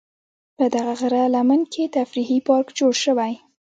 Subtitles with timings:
[0.57, 3.33] په دغه غره لمن کې تفریحي پارک جوړ شوی.